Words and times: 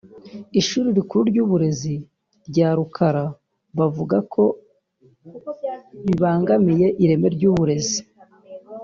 ishuri 0.59 0.87
rikuru 0.97 1.23
ry’uburezi 1.31 1.95
rya 2.49 2.69
Rukara 2.77 3.25
bavuga 3.77 4.17
ko 4.33 4.43
bibangamiye 6.05 6.87
ireme 7.03 7.27
ry’uburezi 7.35 7.99